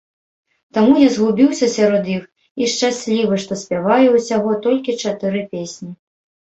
Таму 0.77 0.95
я 1.01 1.09
згубіўся 1.17 1.69
сярод 1.75 2.09
іх 2.15 2.23
і 2.65 2.73
шчаслівы, 2.73 3.35
што 3.45 3.53
спяваю 3.67 4.07
ўсяго 4.19 4.59
толькі 4.67 5.01
чатыры 5.05 5.49
песні. 5.55 5.91